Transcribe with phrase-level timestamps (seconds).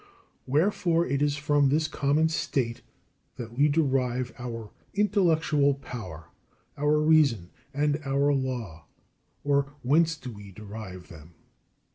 [0.47, 2.81] Wherefore it is from this common state
[3.35, 6.29] that we derive our intellectual power,
[6.75, 8.85] our reason, and our law;
[9.43, 11.35] or whence do we derive them?